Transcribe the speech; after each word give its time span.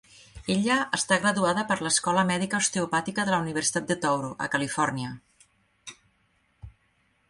Ella 0.53 0.77
està 0.97 1.19
graduada 1.25 1.65
per 1.73 1.77
l'escola 1.87 2.25
mèdica 2.31 2.63
osteopàtica 2.65 3.29
de 3.29 3.37
la 3.37 3.41
Universitat 3.45 3.89
de 3.93 4.01
Touro, 4.07 4.35
a 4.49 4.53
Califòrnia. 4.57 5.17